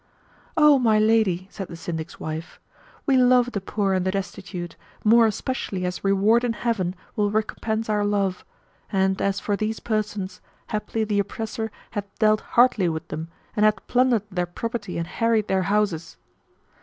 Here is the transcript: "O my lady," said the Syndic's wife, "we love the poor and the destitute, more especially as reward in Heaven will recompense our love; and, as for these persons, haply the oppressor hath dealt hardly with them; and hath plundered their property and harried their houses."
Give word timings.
"O 0.57 0.79
my 0.79 0.97
lady," 0.97 1.47
said 1.51 1.67
the 1.67 1.75
Syndic's 1.75 2.19
wife, 2.19 2.59
"we 3.05 3.17
love 3.17 3.51
the 3.51 3.61
poor 3.61 3.93
and 3.93 4.03
the 4.03 4.09
destitute, 4.09 4.75
more 5.03 5.27
especially 5.27 5.85
as 5.85 6.03
reward 6.03 6.43
in 6.43 6.53
Heaven 6.53 6.95
will 7.15 7.29
recompense 7.29 7.87
our 7.87 8.03
love; 8.03 8.43
and, 8.91 9.21
as 9.21 9.39
for 9.39 9.55
these 9.55 9.79
persons, 9.79 10.41
haply 10.69 11.03
the 11.03 11.19
oppressor 11.19 11.69
hath 11.91 12.05
dealt 12.17 12.41
hardly 12.57 12.89
with 12.89 13.09
them; 13.09 13.27
and 13.55 13.63
hath 13.63 13.85
plundered 13.85 14.23
their 14.31 14.47
property 14.47 14.97
and 14.97 15.05
harried 15.05 15.47
their 15.47 15.61
houses." 15.69 16.17